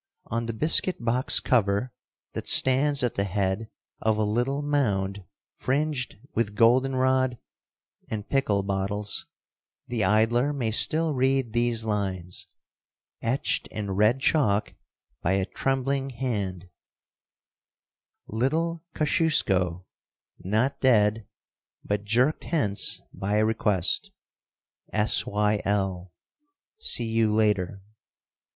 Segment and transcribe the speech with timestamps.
[0.25, 1.93] On the biscuit box cover
[2.33, 3.69] that stands at the head
[4.01, 5.23] of a little mound
[5.57, 7.37] fringed with golden rod
[8.09, 9.27] and pickle bottles,
[9.85, 12.47] the idler may still read these lines,
[13.21, 14.73] etched in red chalk
[15.21, 16.67] by a trembling hand:
[18.25, 19.85] LITTLE KOSCIUSKO,
[20.39, 21.27] NOT DEAD,
[21.85, 24.09] BUT JERKED HENCE By Request.
[24.91, 26.11] S.Y.L.
[26.79, 27.83] (See you Later.)